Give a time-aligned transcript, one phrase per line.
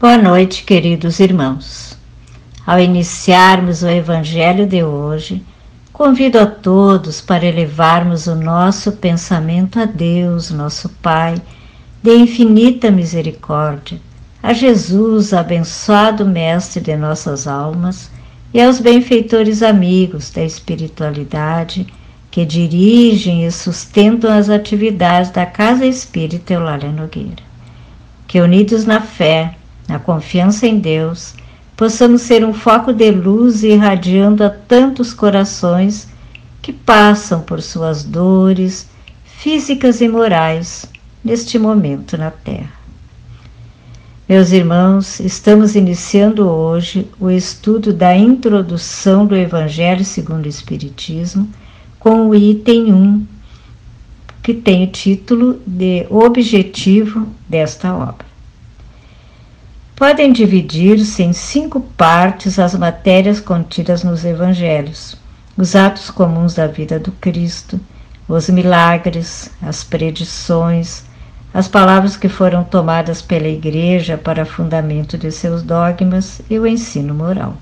[0.00, 1.98] Boa noite, queridos irmãos.
[2.64, 5.42] Ao iniciarmos o Evangelho de hoje,
[5.92, 11.42] convido a todos para elevarmos o nosso pensamento a Deus, nosso Pai,
[12.00, 14.00] de infinita misericórdia,
[14.40, 18.08] a Jesus, abençoado Mestre de nossas almas,
[18.54, 21.84] e aos benfeitores amigos da espiritualidade
[22.30, 27.42] que dirigem e sustentam as atividades da Casa Espírita Eulália Nogueira.
[28.28, 29.57] Que unidos na fé,
[29.88, 31.34] na confiança em Deus,
[31.74, 36.06] possamos ser um foco de luz irradiando a tantos corações
[36.60, 38.86] que passam por suas dores
[39.24, 40.84] físicas e morais
[41.24, 42.76] neste momento na Terra.
[44.28, 51.48] Meus irmãos, estamos iniciando hoje o estudo da introdução do Evangelho segundo o Espiritismo
[51.98, 53.26] com o item 1,
[54.42, 58.27] que tem o título de Objetivo desta obra
[59.98, 65.16] podem dividir-se em cinco partes as matérias contidas nos evangelhos:
[65.56, 67.80] os atos comuns da vida do Cristo,
[68.28, 71.02] os milagres, as predições,
[71.52, 77.12] as palavras que foram tomadas pela Igreja para fundamento de seus dogmas e o ensino
[77.12, 77.56] moral.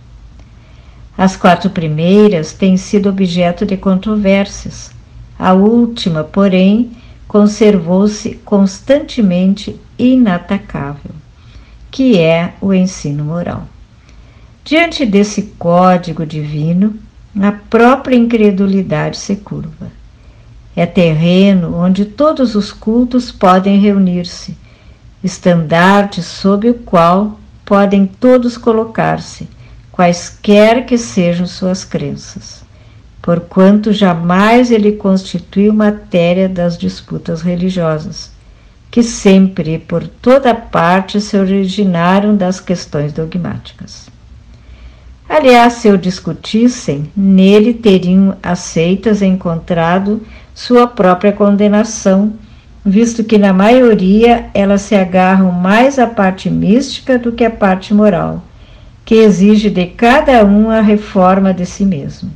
[1.16, 4.91] As quatro primeiras têm sido objeto de controvérsias.
[5.39, 6.91] A última, porém,
[7.27, 11.12] conservou-se constantemente inatacável
[11.91, 13.67] que é o ensino moral.
[14.65, 16.95] Diante desse código divino,
[17.41, 19.91] a própria incredulidade se curva.
[20.75, 24.57] É terreno onde todos os cultos podem reunir-se,
[25.23, 29.48] estandarte sob o qual podem todos colocar-se,
[29.91, 32.62] quaisquer que sejam suas crenças,
[33.23, 38.36] porquanto jamais ele constitui matéria das disputas religiosas
[38.97, 44.08] que sempre e por toda parte se originaram das questões dogmáticas.
[45.28, 50.23] Aliás, se o discutissem, nele teriam aceitas encontrado
[50.55, 52.33] sua própria condenação,
[52.83, 57.92] visto que na maioria elas se agarram mais à parte mística do que à parte
[57.92, 58.42] moral,
[59.05, 62.30] que exige de cada um a reforma de si mesmo.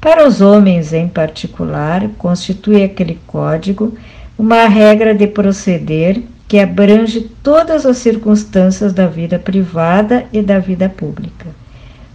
[0.00, 3.92] Para os homens em particular, constitui aquele código
[4.38, 10.88] uma regra de proceder que abrange todas as circunstâncias da vida privada e da vida
[10.88, 11.46] pública.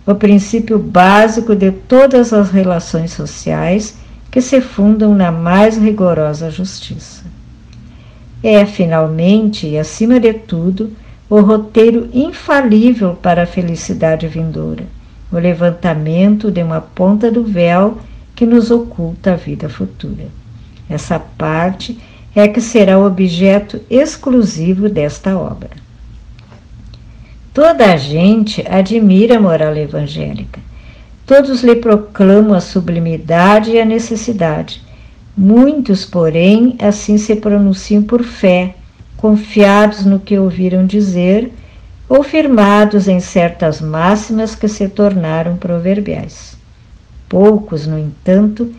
[0.08, 3.98] O princípio básico de todas as relações sociais
[4.32, 7.24] que se fundam na mais rigorosa justiça.
[8.42, 10.92] É, finalmente e acima de tudo,
[11.30, 14.84] o roteiro infalível para a felicidade vindoura,
[15.32, 17.98] o levantamento de uma ponta do véu
[18.36, 20.26] que nos oculta a vida futura.
[20.90, 21.98] Essa parte
[22.36, 25.70] é que será o objeto exclusivo desta obra.
[27.54, 30.60] Toda a gente admira a moral evangélica.
[31.26, 34.82] Todos lhe proclamam a sublimidade e a necessidade.
[35.38, 38.76] Muitos, porém, assim se pronunciam por fé,
[39.16, 41.52] confiados no que ouviram dizer
[42.10, 46.58] ou firmados em certas máximas que se tornaram proverbiais.
[47.30, 48.74] Poucos, no entanto,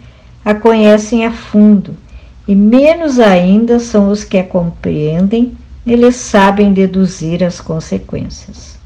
[0.44, 1.96] a conhecem a fundo
[2.46, 5.56] e menos ainda são os que a compreendem,
[5.86, 8.78] eles sabem deduzir as consequências.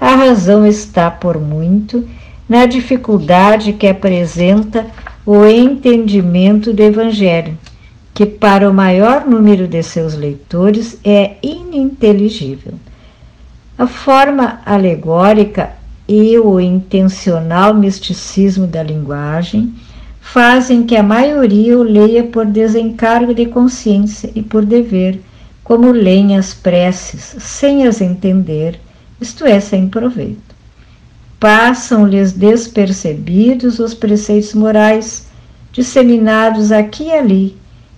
[0.00, 2.08] A razão está, por muito,
[2.48, 4.86] na dificuldade que apresenta
[5.26, 7.56] o entendimento do Evangelho,
[8.14, 12.74] que para o maior número de seus leitores é ininteligível.
[13.78, 15.70] A forma alegórica
[16.08, 19.72] e o intencional misticismo da linguagem
[20.20, 25.20] fazem que a maioria o leia por desencargo de consciência e por dever,
[25.64, 28.80] como leem as preces, sem as entender,
[29.20, 30.54] isto é, sem proveito.
[31.40, 35.26] Passam-lhes despercebidos os preceitos morais,
[35.72, 37.56] disseminados aqui e ali,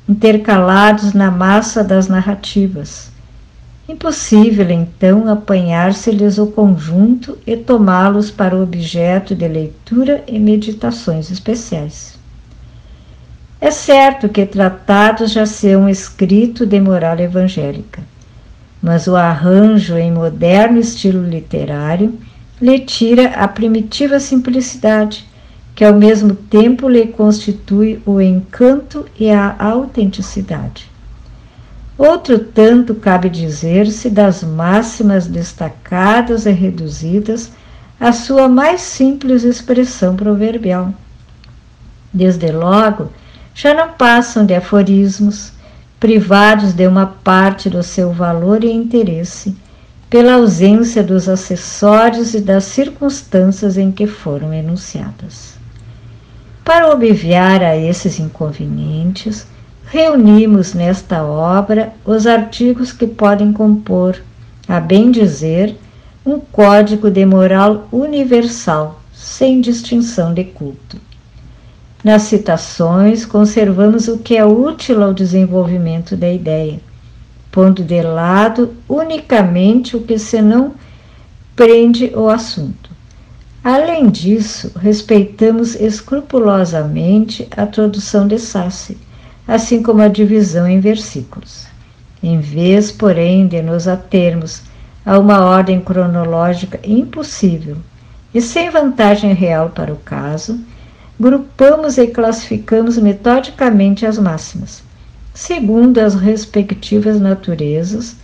[0.09, 3.12] intercalados na massa das narrativas.
[3.89, 12.17] Impossível, então, apanhar-se-lhes o conjunto e tomá-los para objeto de leitura e meditações especiais.
[13.61, 18.03] É certo que tratados já são escritos de moral evangélica,
[18.81, 22.17] mas o arranjo em moderno estilo literário
[22.61, 25.27] lhe tira a primitiva simplicidade,
[25.75, 30.92] que ao mesmo tempo lhe constitui o encanto e a autenticidade.
[31.99, 37.53] Outro tanto cabe dizer-se das máximas destacadas e reduzidas
[38.01, 40.93] à sua mais simples expressão proverbial.
[42.13, 43.11] Desde logo,
[43.55, 45.53] já não passam de aforismos,
[46.01, 49.55] privados de uma parte do seu valor e interesse,
[50.11, 55.55] pela ausência dos acessórios e das circunstâncias em que foram enunciadas.
[56.65, 59.47] Para obviar a esses inconvenientes,
[59.93, 64.17] reunimos nesta obra os artigos que podem compor,
[64.67, 65.77] a bem dizer,
[66.25, 70.97] um código de moral universal, sem distinção de culto.
[72.03, 76.81] Nas citações, conservamos o que é útil ao desenvolvimento da ideia
[77.53, 80.73] pondo de lado unicamente o que se não
[81.55, 82.91] prende o assunto.
[83.63, 88.97] Além disso, respeitamos escrupulosamente a tradução de Sassi,
[89.47, 91.67] assim como a divisão em versículos.
[92.23, 94.63] Em vez, porém, de nos atermos
[95.05, 97.77] a uma ordem cronológica impossível
[98.33, 100.61] e sem vantagem real para o caso,
[101.19, 104.83] grupamos e classificamos metodicamente as máximas
[105.35, 108.17] segundo as respectivas naturezas,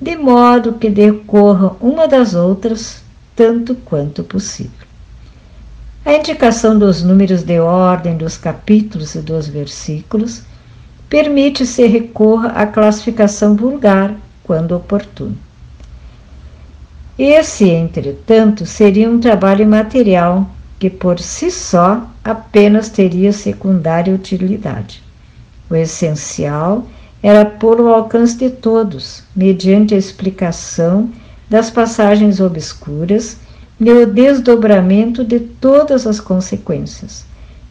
[0.00, 3.02] de modo que decorram uma das outras
[3.36, 4.84] tanto quanto possível.
[6.04, 10.42] A indicação dos números de ordem dos capítulos e dos versículos
[11.14, 15.38] permite-se recorra à classificação vulgar quando oportuno.
[17.16, 25.04] Esse, entretanto, seria um trabalho material que por si só apenas teria secundária utilidade.
[25.70, 26.84] O essencial
[27.22, 31.08] era pôr ao alcance de todos, mediante a explicação
[31.48, 33.36] das passagens obscuras
[33.78, 37.24] e o desdobramento de todas as consequências,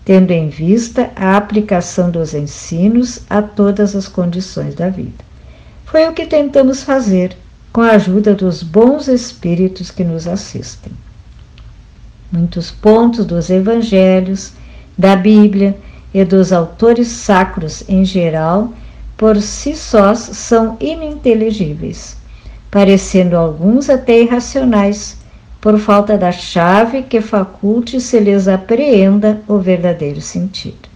[0.05, 5.23] tendo em vista a aplicação dos ensinos a todas as condições da vida.
[5.85, 7.37] Foi o que tentamos fazer
[7.71, 10.91] com a ajuda dos bons espíritos que nos assistem.
[12.31, 14.53] Muitos pontos dos evangelhos,
[14.97, 15.77] da Bíblia
[16.13, 18.73] e dos autores sacros em geral,
[19.17, 22.17] por si sós são ininteligíveis,
[22.69, 25.17] parecendo alguns até irracionais,
[25.63, 30.89] por falta da chave que faculte se lhes apreenda o verdadeiro sentido.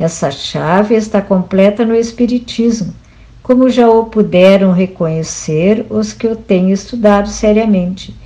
[0.00, 2.94] Essa chave está completa no Espiritismo,
[3.42, 8.16] como já o puderam reconhecer os que o têm estudado seriamente,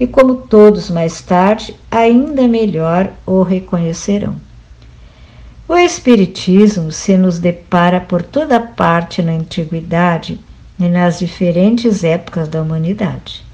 [0.00, 4.36] e como todos mais tarde ainda melhor o reconhecerão.
[5.68, 10.40] O Espiritismo se nos depara por toda parte na antiguidade
[10.80, 13.51] e nas diferentes épocas da humanidade.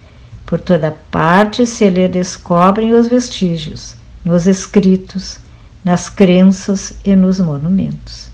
[0.49, 5.39] Por toda parte se lhe descobrem os vestígios, nos escritos,
[5.85, 8.31] nas crenças e nos monumentos.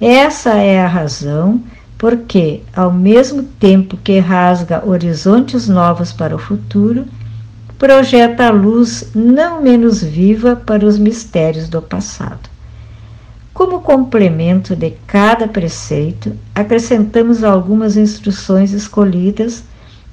[0.00, 1.62] Essa é a razão
[1.98, 7.04] porque, ao mesmo tempo que rasga horizontes novos para o futuro,
[7.78, 12.48] projeta a luz não menos viva para os mistérios do passado.
[13.52, 19.62] Como complemento de cada preceito, acrescentamos algumas instruções escolhidas,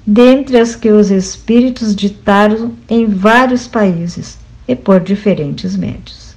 [0.06, 6.34] dentre as que os espíritos ditaram em vários países e por diferentes médios.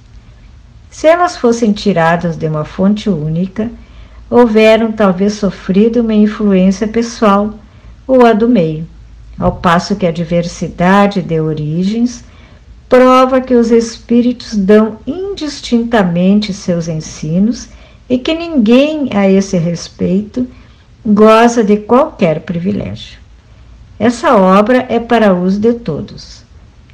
[0.90, 3.70] Se elas fossem tiradas de uma fonte única,
[4.30, 7.54] houveram talvez sofrido uma influência pessoal
[8.06, 8.86] ou a do meio,
[9.38, 12.24] ao passo que a diversidade de origens
[12.88, 17.68] prova que os espíritos dão indistintamente seus ensinos
[18.08, 20.46] e que ninguém a esse respeito
[21.04, 23.25] goza de qualquer privilégio.
[23.98, 26.44] Essa obra é para uso de todos.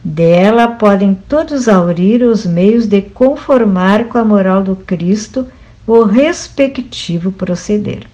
[0.04, 5.46] Dela podem todos aurir os meios de conformar com a moral do Cristo
[5.86, 8.06] o respectivo proceder.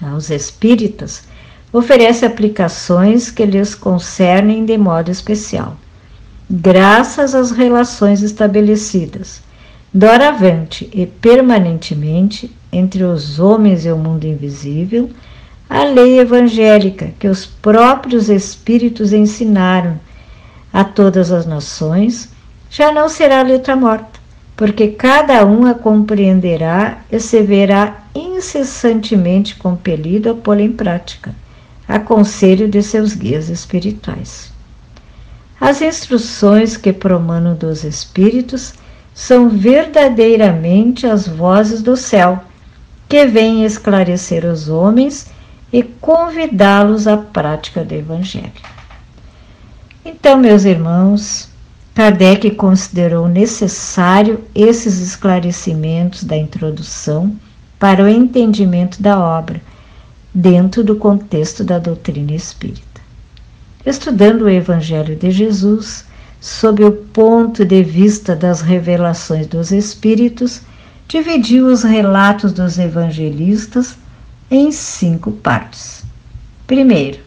[0.00, 1.24] Aos espíritas,
[1.72, 5.76] oferece aplicações que lhes concernem de modo especial
[6.50, 9.40] graças às relações estabelecidas,
[9.94, 15.10] doravante e permanentemente, entre os homens e o mundo invisível,
[15.70, 20.00] a lei evangélica que os próprios Espíritos ensinaram
[20.72, 22.28] a todas as nações,
[22.68, 24.18] já não será letra morta,
[24.56, 31.32] porque cada um a compreenderá e se verá incessantemente compelido a pô-la em prática,
[31.86, 34.52] a conselho de seus guias espirituais.
[35.60, 38.74] As instruções que promanam dos Espíritos
[39.14, 42.42] são verdadeiramente as vozes do céu,
[43.08, 45.30] que vêm esclarecer os homens
[45.72, 48.52] e convidá-los à prática do Evangelho.
[50.04, 51.48] Então, meus irmãos,
[51.94, 57.36] Kardec considerou necessário esses esclarecimentos da introdução
[57.78, 59.60] para o entendimento da obra,
[60.32, 62.90] dentro do contexto da doutrina espírita
[63.84, 66.04] estudando o Evangelho de Jesus
[66.40, 70.62] sob o ponto de vista das revelações dos Espíritos,
[71.06, 73.94] dividiu os relatos dos evangelistas
[74.50, 76.04] em cinco partes.
[76.66, 77.20] Primeiro,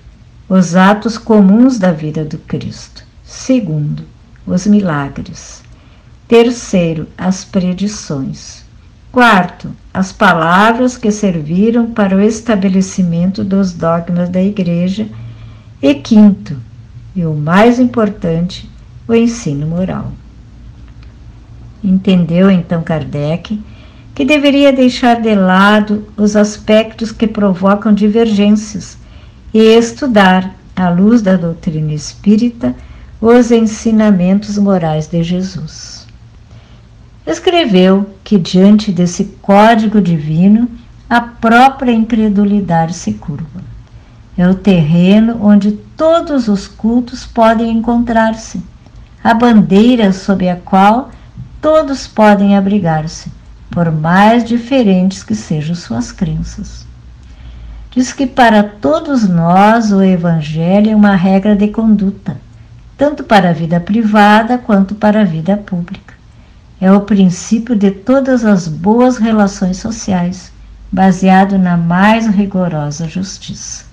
[0.49, 3.05] os atos comuns da vida do Cristo.
[3.23, 4.03] Segundo,
[4.45, 5.63] os milagres.
[6.27, 8.63] Terceiro, as predições.
[9.11, 15.07] Quarto, as palavras que serviram para o estabelecimento dos dogmas da Igreja.
[15.81, 16.57] E quinto,
[17.15, 18.69] e o mais importante,
[19.07, 20.11] o ensino moral.
[21.83, 23.61] Entendeu então Kardec
[24.13, 28.97] que deveria deixar de lado os aspectos que provocam divergências
[29.53, 32.75] e estudar, à luz da doutrina espírita,
[33.21, 36.07] os ensinamentos morais de Jesus.
[37.25, 40.67] Escreveu que, diante desse código divino,
[41.09, 43.61] a própria incredulidade se curva.
[44.37, 48.61] É o terreno onde todos os cultos podem encontrar-se,
[49.23, 51.11] a bandeira sob a qual
[51.61, 53.31] todos podem abrigar-se,
[53.73, 56.85] por mais diferentes que sejam suas crenças.
[57.89, 62.37] Diz que para todos nós o Evangelho é uma regra de conduta,
[62.95, 66.13] tanto para a vida privada quanto para a vida pública.
[66.79, 70.51] É o princípio de todas as boas relações sociais,
[70.91, 73.85] baseado na mais rigorosa justiça.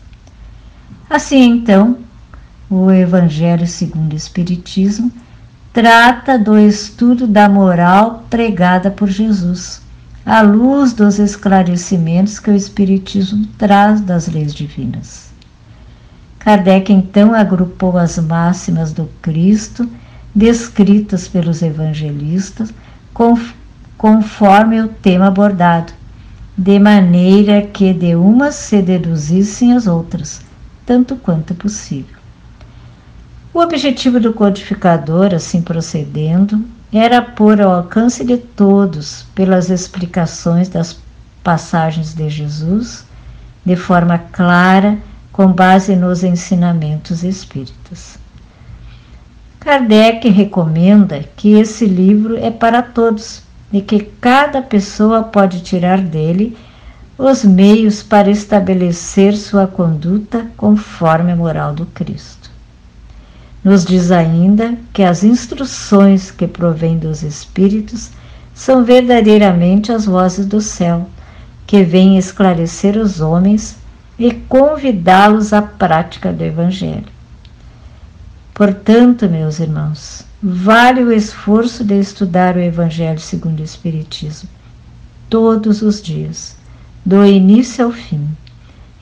[1.09, 1.97] Assim, então,
[2.69, 5.11] o Evangelho segundo o Espiritismo
[5.73, 9.81] trata do estudo da moral pregada por Jesus,
[10.27, 15.31] à luz dos esclarecimentos que o Espiritismo traz das leis divinas.
[16.39, 19.89] Kardec então agrupou as máximas do Cristo,
[20.35, 22.73] descritas pelos evangelistas,
[23.97, 25.93] conforme o tema abordado,
[26.57, 30.41] de maneira que de umas se deduzissem as outras,
[30.85, 32.20] tanto quanto possível.
[33.53, 41.01] O objetivo do codificador, assim procedendo, era pôr ao alcance de todos, pelas explicações das
[41.43, 43.05] passagens de Jesus,
[43.65, 44.99] de forma clara,
[45.33, 48.19] com base nos ensinamentos espíritas.
[49.59, 53.43] Kardec recomenda que esse livro é para todos
[53.73, 56.57] e que cada pessoa pode tirar dele
[57.19, 62.40] os meios para estabelecer sua conduta conforme a moral do Cristo.
[63.63, 68.11] Nos diz ainda que as instruções que provêm dos Espíritos
[68.55, 71.09] são verdadeiramente as vozes do céu,
[71.67, 73.77] que vêm esclarecer os homens
[74.19, 77.07] e convidá-los à prática do Evangelho.
[78.53, 84.49] Portanto, meus irmãos, vale o esforço de estudar o Evangelho segundo o Espiritismo,
[85.29, 86.57] todos os dias,
[87.05, 88.29] do início ao fim,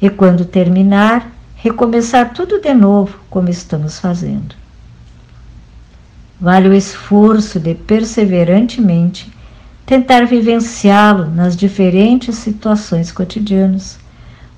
[0.00, 4.54] e quando terminar, recomeçar tudo de novo, como estamos fazendo.
[6.40, 9.30] Vale o esforço de perseverantemente
[9.84, 13.98] tentar vivenciá-lo nas diferentes situações cotidianas,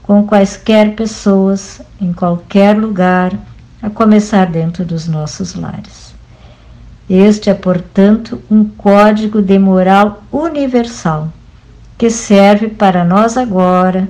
[0.03, 3.33] com quaisquer pessoas, em qualquer lugar,
[3.81, 6.15] a começar dentro dos nossos lares.
[7.09, 11.33] Este é, portanto, um código de moral universal
[11.97, 14.09] que serve para nós agora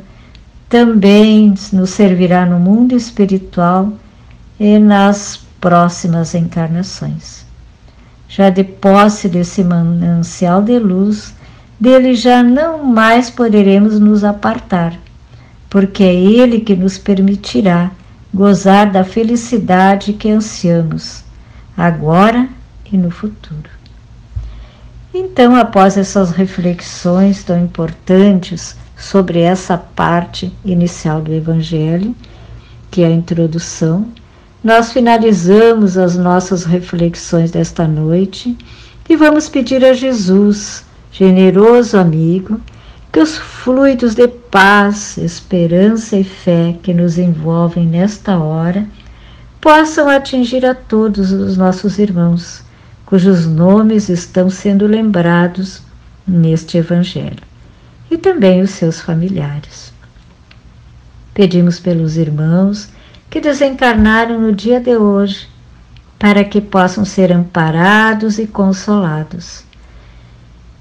[0.71, 3.93] também nos servirá no mundo espiritual
[4.59, 7.45] e nas próximas encarnações.
[8.29, 11.35] Já de posse desse manancial de luz,
[11.79, 14.97] dele já não mais poderemos nos apartar,
[15.69, 17.91] porque é ele que nos permitirá
[18.33, 21.25] gozar da felicidade que ansiamos,
[21.77, 22.49] agora
[22.93, 23.69] e no futuro.
[25.13, 32.15] Então, após essas reflexões tão importantes sobre essa parte inicial do Evangelho,
[32.91, 34.07] que é a introdução.
[34.63, 38.57] Nós finalizamos as nossas reflexões desta noite
[39.09, 42.61] e vamos pedir a Jesus, generoso amigo,
[43.11, 48.87] que os fluidos de paz, esperança e fé que nos envolvem nesta hora
[49.63, 52.63] possam atingir a todos os nossos irmãos,
[53.07, 55.83] cujos nomes estão sendo lembrados
[56.29, 57.50] neste Evangelho
[58.11, 59.93] e também os seus familiares.
[61.33, 62.91] Pedimos pelos irmãos
[63.31, 65.49] que desencarnaram no dia de hoje,
[66.19, 69.65] para que possam ser amparados e consolados,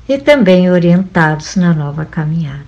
[0.07, 2.65] e também orientados na nova caminhada.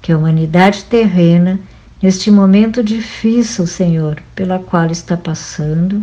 [0.00, 1.58] Que a humanidade terrena,
[2.00, 6.02] neste momento difícil, Senhor, pela qual está passando,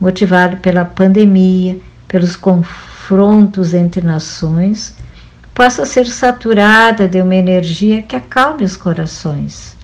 [0.00, 4.96] motivado pela pandemia, pelos confrontos entre nações,
[5.60, 9.76] possa ser saturada de uma energia que acalme os corações,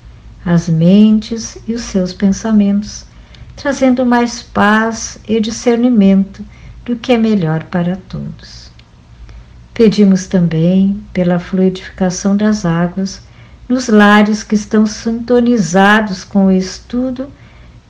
[0.42, 3.04] as mentes e os seus pensamentos,
[3.54, 6.42] trazendo mais paz e discernimento
[6.82, 8.70] do que é melhor para todos.
[9.74, 13.20] Pedimos também pela fluidificação das águas
[13.68, 17.30] nos lares que estão sintonizados com o estudo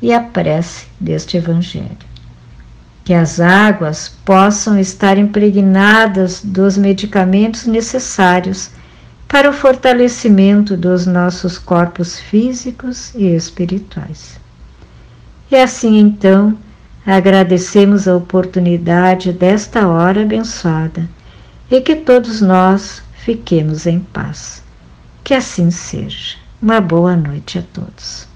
[0.03, 2.16] e a prece deste Evangelho.
[3.07, 8.71] Que as águas possam estar impregnadas dos medicamentos necessários
[9.29, 14.39] para o fortalecimento dos nossos corpos físicos e espirituais.
[15.49, 16.59] E assim então,
[17.07, 21.09] agradecemos a oportunidade desta hora abençoada
[21.71, 24.65] e que todos nós fiquemos em paz.
[25.23, 26.37] Que assim seja.
[26.61, 28.27] Uma boa noite a todos.